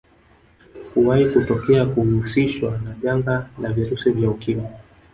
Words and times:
Kuwahi 0.93 1.29
kutokea 1.29 1.85
kuhusishwa 1.85 2.71
na 2.83 2.95
janga 3.03 3.49
la 3.61 3.71
virusi 3.73 4.11
vya 4.11 4.29
Ukimwi 4.29 4.67